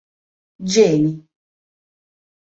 ĝeni 0.75 1.11